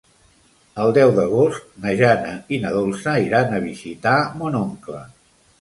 [0.85, 5.05] El deu d'agost na Jana i na Dolça iran a visitar mon oncle.